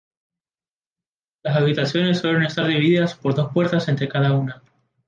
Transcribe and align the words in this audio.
Las 1.43 1.57
habitaciones 1.57 2.17
suelen 2.17 2.41
estar 2.41 2.65
divididas 2.65 3.13
por 3.13 3.35
dos 3.35 3.53
puertas 3.53 3.87
entre 3.87 4.09
cada 4.09 4.33
una. 4.33 4.63